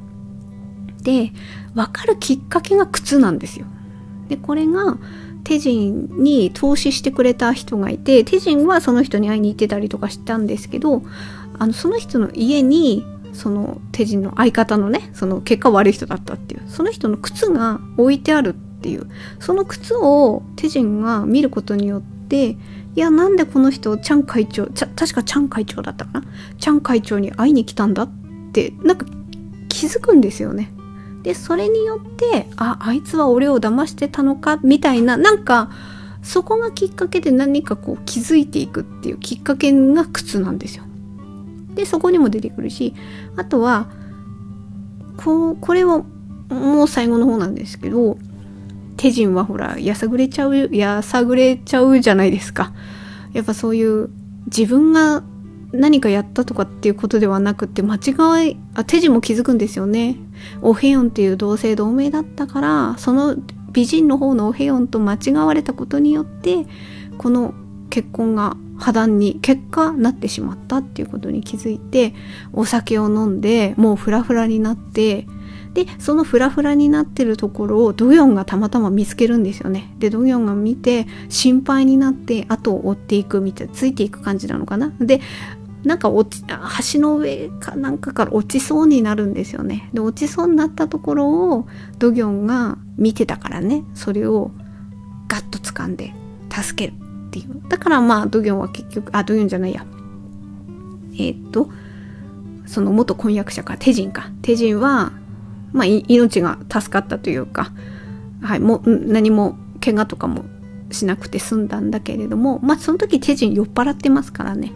[1.01, 1.31] で、
[1.73, 3.65] 分かるきっかけが靴なんですよ。
[4.33, 4.97] でこれが
[5.43, 11.03] テジンに投資してくれた人がいてテジンはその人に会いに行ってたりとかしたんですけど
[11.59, 19.07] あのその人の家にそのテジンの相方のねその結果悪い人だったっていうその人の靴が置いてあるっていう
[19.39, 22.57] その靴をテジンが見ることによってい
[22.95, 26.23] やなんでこの人チャン会長ちゃ確かチャン会長だったかな？
[26.59, 28.11] チャン会長に会いに来たんだっ
[28.51, 29.05] てなんか
[29.69, 30.71] 気づくんですよね。
[31.23, 35.71] でそれによってああいつは俺を騙してたのかみたいななんか
[36.21, 40.83] そこがきっかけで何かこう気づいていくっていうきっかけが靴なんですよ。
[41.75, 42.93] でそこにも出てくるし
[43.35, 43.87] あとは
[45.17, 46.03] こうこれは
[46.49, 48.17] もう最後の方なんですけど
[48.95, 52.73] 手順はほらやさぐれちゃうやさぐれちゃうじゃないですか。
[53.33, 54.09] やっぱそういう
[54.45, 55.23] 自分が
[55.71, 60.17] 何かやったとかっていうことではなくて間違いあ手順も気づくんですよね
[60.61, 63.35] オヘヨンっていう同姓同名だったからその
[63.71, 66.65] 美人の方のオヘヨンと間違われたことによって
[67.17, 67.53] この
[67.89, 72.13] 結婚が破談に結果なってしまったっていうことに気づいて
[72.53, 75.27] お酒を飲んでもうフラフラになって
[75.73, 79.91] でそのフラフラになってるところをドヨンがたまたま見つけるんですよね。
[79.97, 84.93] でドヨンが見て心配になって後を追っていくみたいなついていく感じなのかな。
[84.99, 85.19] で
[85.83, 86.45] なんか落ち
[86.93, 89.89] 橋の上かなんかから落ちそうになるんですよね。
[89.93, 91.67] で落ちそうになったところを
[91.99, 93.83] ドギョンが見てたからね。
[93.93, 94.51] それを
[95.27, 96.13] ガッと掴んで
[96.49, 96.95] 助ける
[97.27, 97.61] っていう。
[97.67, 99.85] だからまあドギョンは結局あドギョンじゃないや。
[101.15, 101.69] えー、っと
[102.65, 103.75] その元婚約者か。
[103.77, 104.31] テジンか。
[104.41, 105.11] テジンは
[105.73, 107.73] まあ命が助かったというか、
[108.41, 110.45] はい、も何も怪我とかも
[110.91, 112.59] しなくて済んだんだけれども。
[112.63, 114.71] まあその時テジン酔っ払ってますからね。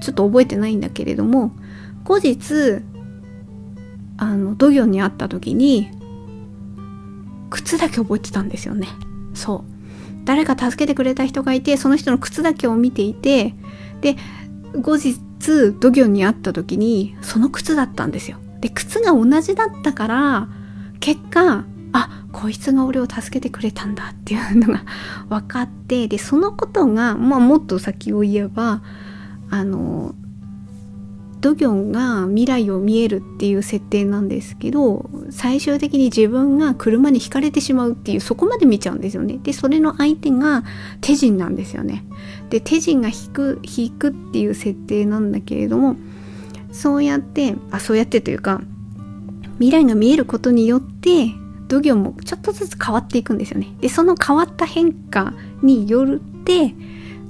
[0.00, 1.52] ちょっと覚えてないんだけれども
[2.04, 2.82] 後日
[4.16, 5.90] あのドギョンに会った時に
[7.50, 8.86] 靴だけ覚えてたんですよね。
[9.34, 9.80] そう。
[10.24, 13.54] 誰か助けてくれた人がいてその人の靴だけを見ていて
[14.00, 14.16] で
[14.74, 15.18] 後日
[15.80, 18.38] ドギョンに会った時にその靴だったんですよ。
[18.60, 20.48] で靴が同じだったから
[21.00, 24.84] 結果あこいつが俺を助けてくれたんだっていうのが
[25.28, 28.82] 分かってでそのことが、まあ、もっと先を言えば
[29.50, 30.14] あの
[31.40, 39.38] ドギョンが未来を見えるっていう設定なんですけど最終的に自分が車にひかれてしまうっていうそこまで見ちゃうんですよね。
[39.42, 40.64] でそれの相手が
[41.00, 42.04] 手人なんですよね。
[42.50, 45.96] で手人が引く引くっていう設定なんだけれども
[46.72, 48.60] そうやってあそうやってというか
[49.54, 51.30] 未来が見えることによって
[51.68, 53.74] ドギョンもちょっとずつ変わっていくんですよね。
[53.80, 55.32] でその変わった変化
[55.62, 56.74] によって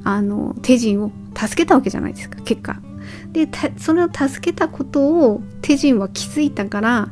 [0.03, 1.13] あの手人を
[1.49, 2.81] 助けたわけじゃないですか結果
[3.33, 7.09] でそれを助けたことを手人は気づいたから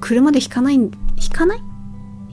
[0.00, 0.90] 車で引かない引
[1.32, 1.60] かない？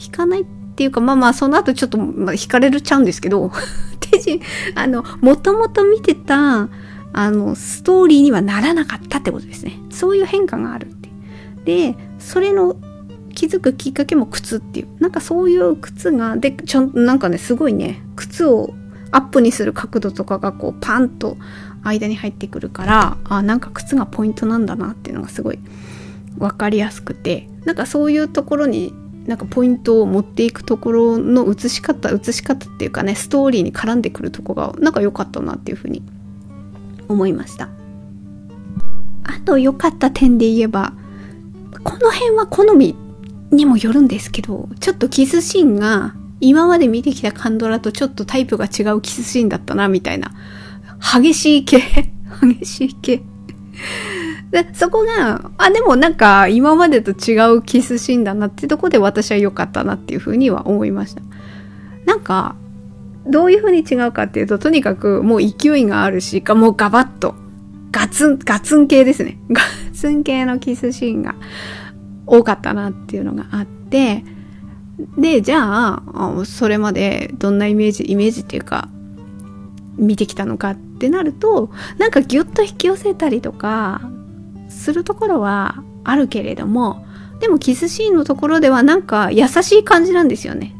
[0.03, 3.51] 引かないっていうかまあまあその後ちょっと、まあ、引かれるちゃうんですけど
[4.13, 4.41] 手人、
[4.75, 6.69] あの、もともと見てた、
[7.13, 9.79] あの、ストーリーにはならなかったってことですね。
[9.89, 11.09] そういう変化があるって。
[11.65, 12.75] で、それの
[13.33, 14.87] 気づくきっかけも靴っていう。
[14.99, 18.73] なんかそういう靴が、で、ちょん、なんかね、すごいね、靴を
[19.13, 21.37] アップにする角度とかがこうパンと
[21.83, 25.59] 間に入ってくるからあなんか靴がポイントなんだなっていうのがすごい
[26.37, 27.47] 分かりやすくて。
[27.65, 28.93] なんかそういうところに
[29.25, 36.03] なんかポイントを持っていくところの映し方映し方っていうかねストーリーに絡んでくるとこがなんか良かったなっていうふうに
[37.07, 37.69] 思いました。
[39.25, 40.93] あと良かった点で言えば
[41.83, 42.95] この辺は好み
[43.51, 46.15] にもよるんですけどちょっとキスシーンが
[46.47, 50.33] 今まで見てきたカンドラとちょっとタイプが違うキスシーンだったなみたいな
[50.99, 51.81] 激しい系
[52.41, 53.21] 激しい系
[54.51, 61.23] で、そこが、あ、でもなんか今までと違うキスシーンだなってとこで私は良かったなっていうふうには思いました。
[62.05, 62.55] なんか、
[63.25, 67.33] どういうふうに違うかっていうと、とにかくもう勢いがあるし、もうガバッと、
[67.91, 69.39] ガツン、ガツン系ですね。
[69.49, 71.33] ガツン系のキスシーンが
[72.27, 74.23] 多かったなっていうのがあって、
[75.17, 78.89] で、じゃあ、それまでどんなイメージ、イメージっていうか、
[79.97, 84.01] 見てきたのかってなると、なんかギュッと引き寄せたりとか、
[84.69, 87.05] するところはあるけれども、
[87.39, 90.75] でもキスシーンのところではなんか優しい感じなんですよね。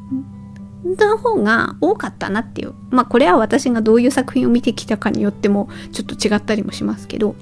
[0.84, 2.74] の方が多かったなっていう。
[2.90, 7.36] まあこれは私がどういう作品を見てきたかによってもちょっと違ったりもしますけど、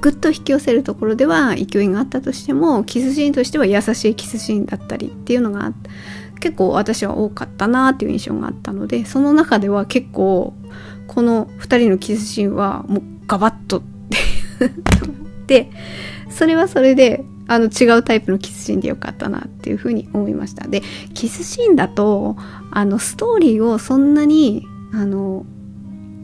[0.00, 5.72] ぐっと引き寄せるところでは勢いがあったとしても、キスシーンとしては優しいキスシーンだったりっていうのが
[6.40, 10.54] 結構私は多かったなっていう印象があったので、その中では結構
[11.06, 13.82] この2人のキスシーンはもうガバッと
[15.46, 15.70] で
[16.30, 20.68] それはそれであの違うタイプのキスシーンでよかったなっていうふうに思いました。
[20.68, 20.82] で
[21.14, 22.36] キスシーンだと
[22.70, 25.46] あのストーリーをそんなにあの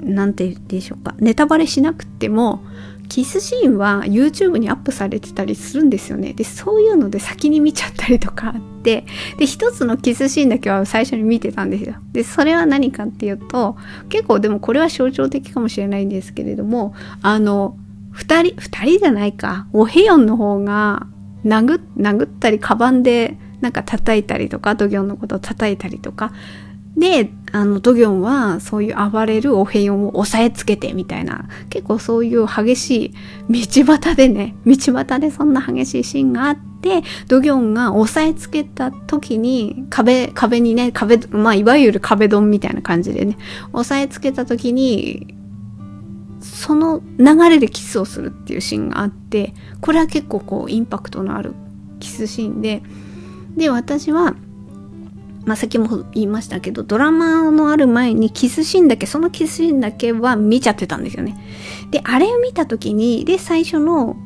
[0.00, 2.62] なんて言うんでしょうかネタバレしなくても
[3.08, 6.32] キスシーンは YouTube にアップされてたりするんですよね。
[6.32, 9.04] で、そういうので先に見ちゃったりとかあって、
[9.38, 11.96] で、一つのキスシーンだけは最初に見てたんですよ。
[12.12, 13.76] で、それは何かっていうと、
[14.08, 17.76] 結構でもこれは象徴的かもしれないんですけれども、あの、
[18.10, 21.06] 二人、二人じゃないか、オヘヨンの方が
[21.44, 26.32] 殴、殴ったり、カバンでなんか叩いたりとか、ドギョンのことを叩いたりとか、
[26.96, 33.14] で、あの、ドギョンはそういう暴れるオヘヨンを押さえつけてみたいな、結構そういう激し
[33.48, 43.38] い道端でね、道端でそんな激しいシーンがあって、ドギョンが押さえつけた時に、壁、壁にね、壁、まあ、いわゆる壁ドンみたいな感じでね、
[43.72, 45.34] 押さえつけた時に、
[46.44, 51.54] その流れでキスをするっていうシーンがあってこれは結構こうインパクトのある
[52.00, 52.82] キスシーンで。
[53.56, 54.34] で私は
[55.44, 61.36] まあ、先も言いましたけどドラマのある前にキスシーンだけそのキスシーンだけは見ちゃってたんですよね。
[61.90, 64.16] であれを見た時にで最初の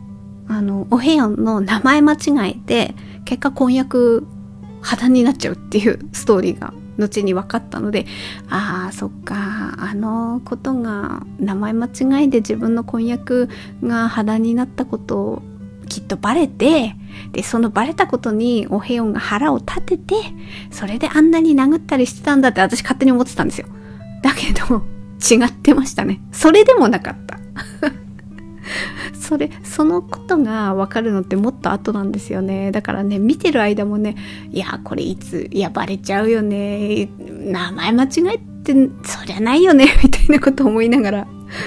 [0.49, 2.17] あのお部屋の名前間違
[2.51, 4.27] えて結果婚約
[4.81, 8.07] 破談になっちゃうっていうストーリーが後に分かったので
[8.49, 13.49] ああそっかあのことが名前間違いで自分の婚約
[13.83, 15.43] が破談になったこと
[15.89, 16.95] きっとバレて
[17.33, 20.15] でそのバレたことにオヘヨンが腹を立てて
[20.71, 23.67] それであんなに殴ったりしてたんだって私勝手に思ってたんですよ。
[24.23, 24.83] だけど
[25.19, 26.21] 違ってましたね。
[26.33, 27.39] それでもなかった。
[29.19, 32.71] それそのことが分かるのってもっと後なんですよね。
[32.71, 34.17] だからね見てる間もね
[34.53, 37.09] いやこれいついやバレちゃうよね。
[37.19, 38.41] 名前間違え
[38.73, 41.27] ってそりゃないよね みたいなこと思いながら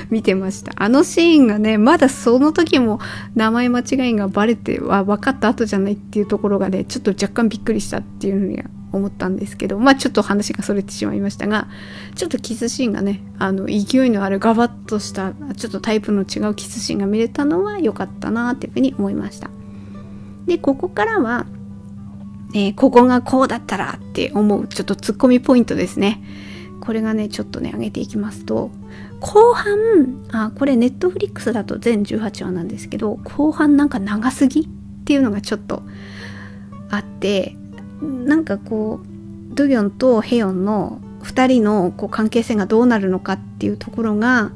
[0.10, 0.74] 見てました。
[0.76, 3.00] あのシーンがねまだその時も
[3.36, 11.68] 名前間違いがバレては分かった後じゃないっていうところがねちょっと若干びっくりしたっていうのには思ったんですけどまあちょっと話がそれてしまいましたが
[12.16, 19.50] ちょっとキスシーンがねあの勢いのあるガバッとしたちょっとタイプの違うキスシーンが見れたのは良かったなっていうふうに思いました。
[20.46, 21.46] でここからは、
[22.54, 26.22] えー、ここがこうだったらって思うちょっとツッコミポイントですね。
[26.82, 28.72] これがねちょっとね上げていきますと
[29.22, 34.68] 後半あこれネットフリックスだと全18話なんですけど後半なんか長すぎっ
[35.06, 35.84] ていうのがちょっと
[36.90, 37.56] あって
[38.02, 44.52] なんかこうドギョンとヘヨンの2人のこう関係性がどうなるのかっていうところが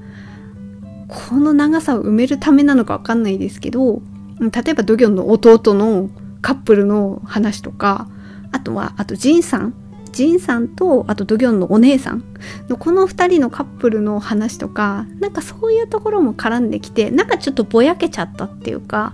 [1.07, 4.01] この長さを埋めるためなのか分かんないですけど
[4.39, 6.09] 例えばドギョンの弟の
[6.41, 8.07] カップルの話とか
[8.51, 9.73] あとはあとジンさん
[10.15, 12.23] ジンさんとあとドギョンのお姉さん
[12.69, 19.13] のこの2人のカップルの話とかなんかそういうところも絡んできてなんかちょっとぼやけちゃったっていうか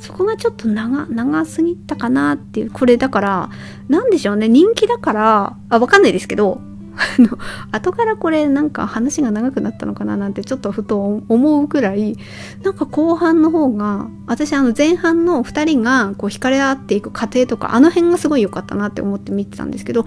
[0.00, 2.70] そこがちょっと長、長すぎたかなっていう。
[2.70, 3.50] これだから、
[3.88, 4.48] 何でしょうね。
[4.48, 6.60] 人気だから、あ、わかんないですけど、
[6.96, 7.38] あの
[7.72, 12.16] 後からこれなんか話が長くなったのかななんてちょっとふと思うくらい
[12.62, 20.06] なんか後半の方が私あの前半の2人がこう惹かれ合っていく過程とかあの辺がすごい良かったなって思って見てたんですけど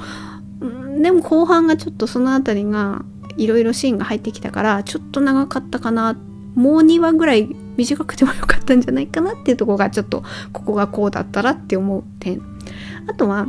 [1.01, 3.03] でも後半がちょっとその辺りが
[3.37, 6.17] いろいろシーンが入ってきたからちょっと長かったかな
[6.55, 12.41] もう2話ぐらい短くてもよかったんじゃないかなっていうとこがちょっとここがこうだったらって思う点。
[13.07, 13.47] あとは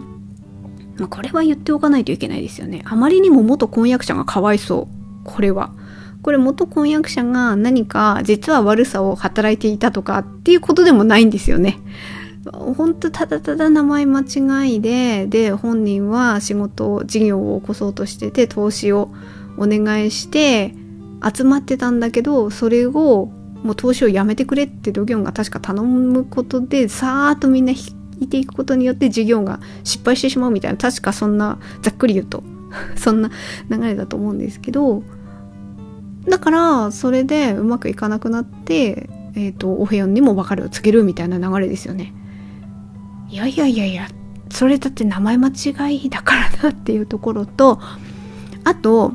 [0.98, 2.82] まあ、これは言っておかないといけないですよね。
[2.84, 5.24] あまりにも元婚約者がかわいそう。
[5.24, 5.72] これは。
[6.22, 11.78] これ元婚約者が何か実は悪さを働いていたとかっていうことでもないんですよね。
[12.52, 19.10] ほんとただただ名前間違いで、で、本人は仕事、事業を起こそうとしてて、投資を
[19.58, 20.74] お願いして、
[21.34, 23.30] 集まってたんだけど、それを
[23.62, 32.42] もう投資をやめてくれってドギョンが確か頼むことで、さーっとみんな引いていくことによって授業が失敗してしまうみたいな確かそんなざっくり言うと
[32.96, 33.30] そんな
[33.70, 35.02] 流れだと思うんですけど
[36.28, 42.12] だからそれでうまくいかなくなってえっ、ー、とオフェヨンにも別れを告げるみたいな流れですよね。
[43.30, 44.08] いやいやいやいや
[44.50, 47.78] それだって名前間違いだからなっていうところと
[48.64, 49.12] あと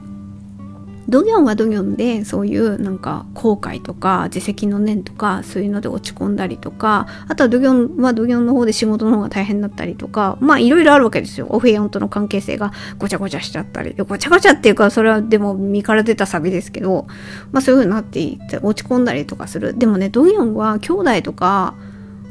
[1.10, 11.48] ドギョンはドギョンでそういうなんか後悔とか自責の念とかそういうので落ち込んだりとかあとはドギョンはドギョンの方で仕事の方が大変だったりとかまあいろいろあるわけですよ。
[11.50, 13.94] オフェヨンとの関係性がごちゃごちゃしちゃったり。
[13.94, 17.08] ごちゃごちゃっていうかそれはでも身から出たサビですけど
[17.52, 19.78] まあそういう風になっていって落ち込んだりとかする。
[19.78, 21.76] でもねドギョンは兄弟とか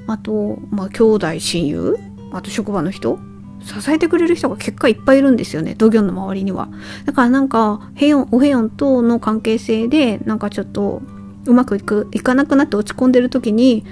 [0.07, 1.99] あとまあ兄弟親友
[2.33, 3.19] あと職場の人
[3.65, 5.75] 支えてくれる人が結果いっぱいいるんですよね。
[5.77, 6.69] ドギョンの周りには。
[7.05, 11.03] だからなんか、ヘヨン、オヘヨンとの関係性で、なんかちょっと、
[11.47, 13.85] うまくいく、いかなくなって落ち込んでる時に、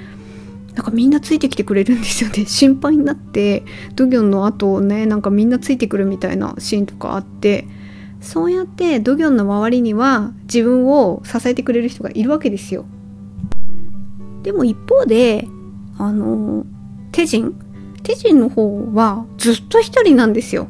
[0.74, 2.46] なんかみんなついてきてくれるんですよね。
[2.48, 3.64] 心配になって、
[3.96, 7.66] ドギョンの後をね、なんかみんなついてくるみたいなシーンとかあって、
[8.20, 12.84] そうやってドギョンの周りには自分を支えてくれる人がいるわけですよ。
[14.42, 15.48] でも一方で、
[15.98, 16.66] あの、
[17.12, 17.44] テジ
[18.00, 20.68] ンテジンの方はずっと一人なんですよ。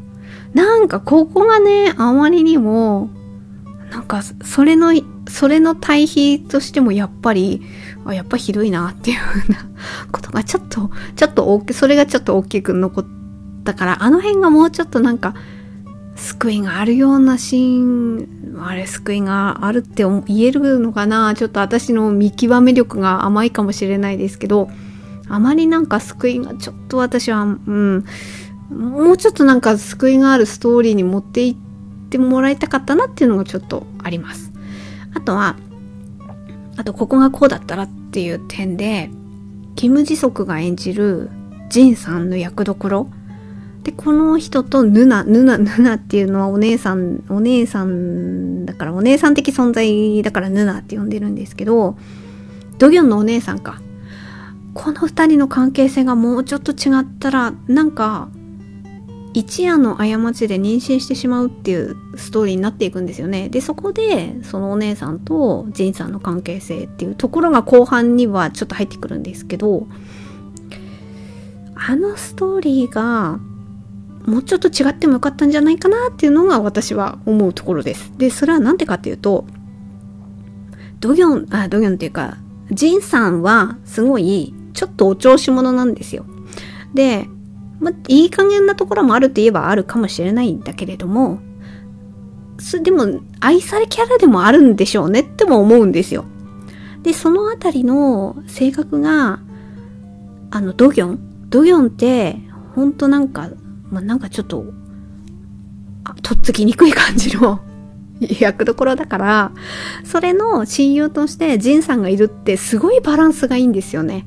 [0.55, 3.09] なんかここがね、あまりにも、
[3.91, 4.93] なんかそれの、
[5.29, 7.63] それの対比としてもやっぱり、
[8.05, 9.59] あやっぱひどいなっていうふうな
[10.11, 13.07] ことがちょっと、ちょっと大き、それがちょっと大きく残っ
[13.65, 15.35] たから、あの辺がもうちょっとなんか、
[16.17, 18.29] 救いがあるようなシーン、
[18.61, 21.35] あれ救いがあるって言えるのかな？
[21.35, 24.69] ちょっと私の見極め力が甘いかもしれないですけど、
[25.31, 28.05] あまりなんか救いがちょっと私は、うん、
[28.71, 34.53] もうちょっとなんか救いがあるストーリーに持っていってもらいたかったなっていうのがちょっとあります。
[35.15, 35.57] あとは、
[36.77, 39.11] あとここがこうだったらっていう点で、
[39.77, 41.31] キム・ジソクが演じる
[41.69, 43.09] ジンさんの役どころ
[43.85, 51.97] で、この人とヌナ、ヌナ、ヌナっていうのはお姉さん、お姉さんだからお姉さん的存在だからヌナって呼んでるんですけど、
[52.79, 53.81] ドギョンのお姉さんか。
[54.75, 58.29] この2人の関係性がもうちょっと違ったらなんか
[59.33, 63.49] 一夜の過ちで妊娠してしまうっていうストーリーになっていくんですよね。
[63.49, 69.87] で、そこで、そのお姉さんとジンさんの関係性っていうところが後半にはちょっと入ってくるんですけど、
[71.77, 73.39] あのストーリーが、
[74.27, 78.13] もうちょっと違ってもよかったんじゃないかなっていうのが私は思うところです。
[78.19, 79.47] で、それはなんでかっていうと、
[80.99, 82.37] ドギョン、あ、ドギョンっていうか、
[82.73, 86.25] ジンさんはすごいちょっとお調子者なんですよ。
[86.95, 87.29] で、
[87.81, 91.41] まいい加減なところもあるって言えばあるかもしれないんだけれども、
[92.83, 96.27] でも、愛されキャラでもあるんでしょうねっても思うんですよ。
[97.03, 99.41] で、そのあたりの性格が、
[100.51, 102.37] あの、ドギョンドギョンって、
[102.75, 103.49] ほんとなんか、
[103.91, 104.65] ま、なんかちょっと、
[106.05, 107.61] あとっつきにくい感じの
[108.21, 109.53] 役どころだから、
[110.05, 114.27] それの親友としてジンさんがいるってすごいバランスがいいんですよね。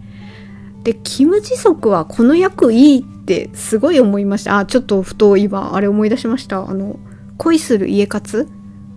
[0.83, 4.57] で、キム・ジソクはこの役いいってすごい思いました。
[4.57, 6.69] あ、ちょっとふと今、あれ思い出しました。
[6.69, 6.99] あの、
[7.37, 8.47] 恋する家活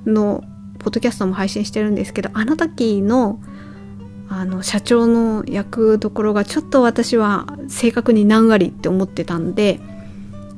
[0.04, 0.42] の
[0.78, 3.40] ポッドキャストも配信してるんですけど、あの時の、
[4.28, 9.80] あの、社長の役どころがちょっと私は正確に何割って思ってたんで、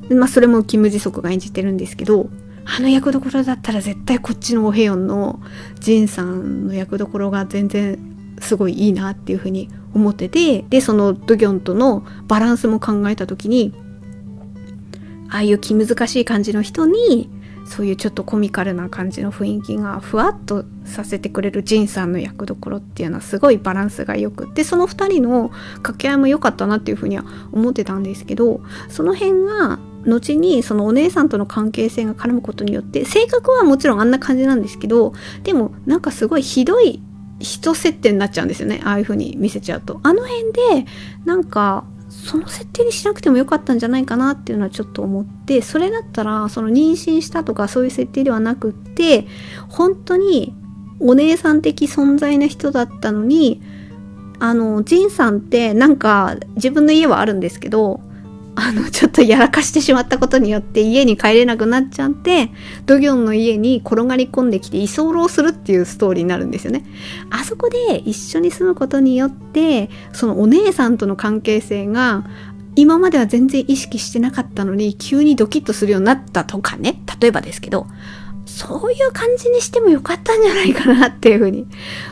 [0.09, 2.29] まあそれもキム・ジソクが演じてるんですけど、
[2.65, 5.39] あの役どころだったら絶対こっちのオヘヨンの
[5.79, 7.97] ジンさんの役どころが全然
[8.39, 13.73] すごいいいなっていうふうに思っててでそのドギョンとのバランスも考えた時に
[15.29, 17.29] ああいう気難しい感じの人に
[17.69, 35.13] そういうちょっとコミカルな感じの雰囲気がふわっとさせてくれるジンさんの役どころっていうのはすごいバランスが良くってその2人の掛け合いも良かったなっていうふうには思ってたんですけどその辺が後にそのお姉さんとの関係性が絡むことによって性格はもちろんあんな感じなんですけど
[35.43, 37.03] でもなんかすごいひどい
[37.39, 38.81] 人設定になっちゃうんですよね。
[38.83, 39.99] ああいう風に見せちゃうと。
[40.03, 40.85] あの辺で
[41.25, 49.27] なんかその設定にしなくてもよかったんじゃないかなっていうのはちょっと思ってそれだったらその妊娠したとかそういう設定ではなくって
[49.69, 50.55] 本当に
[50.99, 53.61] お姉さん的存在な人だったのに
[54.39, 58.01] あのジンさんってなんか自分の家はあるんですけど
[58.55, 62.51] あの、ちょっとやらかしてしまったことによって家に帰れなくなっちゃって、
[62.85, 66.85] ドギョンの家に転がり込んできて居候するっていうストーリーになるんですよね。
[67.29, 72.25] あそこで一緒に住むことによって、そのお姉さんとの関係性が、
[72.75, 77.01] 今までは全然意識してなかったのに急にドキッとするようになったとかね。
[77.19, 77.87] 例えばですけど、
[78.49, 81.67] そういう感じにしてもよかったんじゃないかなっていうふうに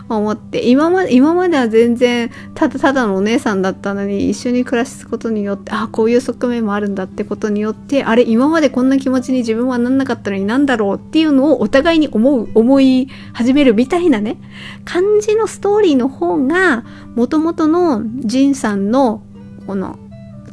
[0.07, 14.37] 思って、今まで、今までは全然ただただのお姉さんだったのに一緒に暮らすことによって、ああ、こういう側面もあるんだってことによって、あれ、今までこんな気持ちに自分はなんなかったのになんだろうっていうのをお互いに思う、思い始めるみたいなね、
[14.85, 16.85] 感じのストーリーの方が、
[17.15, 19.23] 元々のジンさんの、
[19.65, 19.97] この、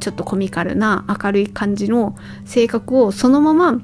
[0.00, 3.80] ちょっとコミカルな明るい感じの性格をそのまま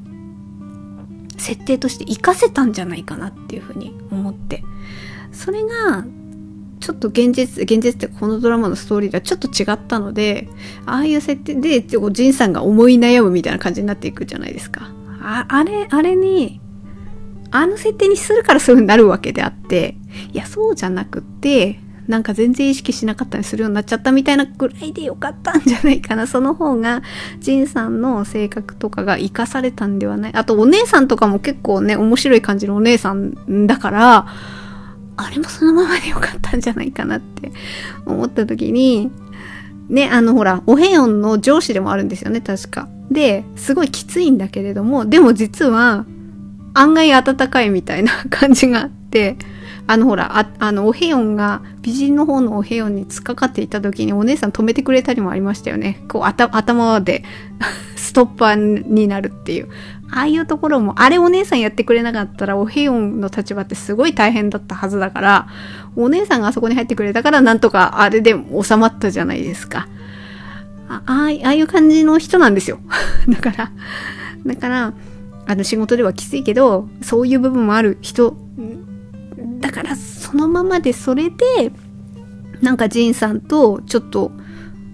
[1.41, 4.63] 設定として活かせたんじゃないかなっていうふうに思って。
[5.33, 6.05] それが
[6.81, 10.49] ちょっと現実現実ってこのドラマのストーリーではちょっと違ったので
[10.87, 14.91] ああいう設定でジンさんが思い悩むみたいな感じになっていくじゃないですか。
[15.23, 16.61] ああれあれに
[17.51, 19.97] あの設定にするからそういう風になるわけであって
[20.33, 21.81] いやそうじゃなくって
[22.11, 26.27] なんか全然意識しなかったりするようになっちゃったみたいなぐらいでよかったんじゃないかな。
[26.27, 27.03] その方が、
[27.39, 30.35] ジンさんの性格とかが活かされたんではない。
[30.35, 34.27] あと、お姉さんとかも結構ね、面白い感じのお姉さんだから、
[35.17, 37.53] あれもそのままでよかったんじゃないかなって
[38.07, 39.11] 思った時に、
[39.89, 42.89] ね、あのほら、オヘヨンの上司でもあるんですよね、確か。
[43.11, 46.07] で、すごいきついんだけれども、でも実は、
[46.75, 49.37] 案外温かいみたいな感じがあって、
[49.91, 56.05] あのほら、ああの、おへよんが、美人の方のおへよんに突っかかっていた時にお姉さん止めてくれたりもありましたよね。
[56.07, 57.25] こう、頭で
[57.97, 59.69] ストッパーになるっていう。
[60.13, 65.49] ああいうところも、あれお姉さんやってくれなかったら、おへよんの立場ってすごい大変だったはずだから、
[65.97, 69.89] お姉さんがあそこに入ってくれたから、なんとかあれで収まったじゃないですか。
[70.89, 72.79] あああいう感じの人なんですよ。
[73.29, 73.73] だから、
[74.47, 74.93] だから、
[75.49, 78.37] あの仕事ではきついけど、そういう部分もある人
[79.61, 81.73] だからそのままでそれで
[82.61, 84.33] なんかジンさんとちょっと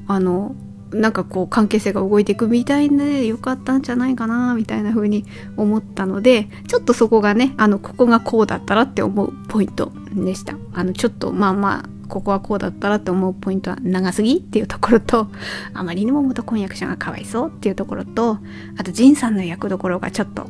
[0.06, 0.54] あの
[0.92, 5.24] なんかこう関係性が動いていくみたいでよかったんじゃないかなみたいな風に
[5.56, 10.56] 思ったのでちょっとそこがねあのここがこうだったらって思うポイントでした。
[10.72, 15.28] あのちょっとまあまあここはこうだったらって思うポイントは長すぎっていうところと
[15.74, 18.38] あまりにも元婚約者がかわいそうっていうところと
[18.78, 20.46] あとジンさんの役どころがちょっと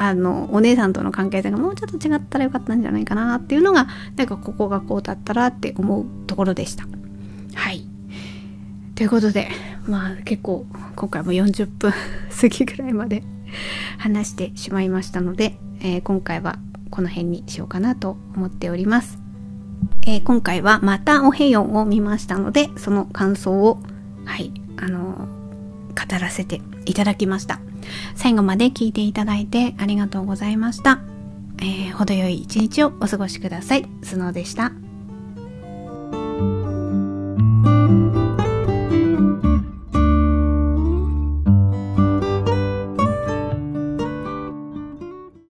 [0.00, 3.86] あの、お姉さんとの関係性がもうちょっと違ったらよかったんじゃないかなっていうのが、
[4.16, 6.86] なんかここがこうだったらって思うところでした。
[7.54, 7.84] はい。
[8.94, 9.50] ということで、
[9.86, 10.64] まあ結構
[10.96, 11.92] 今回も40分
[12.40, 13.22] 過ぎぐらいまで
[13.98, 19.18] 話してしまいましたので、えー、今回はこの辺にしようかなと思っております。
[20.06, 23.78] えー、今回はまたおへよんを見ましたので、その感想を、
[24.24, 27.60] はい、あのー、語らせていただきました。
[28.14, 31.00] 最後まで聞いていただいてありがとうございました。
[31.58, 33.86] えー、程よい一日をお過ごしください。
[34.02, 34.72] スノーでした。